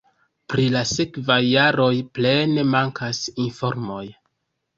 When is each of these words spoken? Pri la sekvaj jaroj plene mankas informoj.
Pri 0.51 0.63
la 0.75 0.79
sekvaj 0.91 1.37
jaroj 1.47 1.91
plene 2.15 2.65
mankas 2.73 3.21
informoj. 3.45 4.03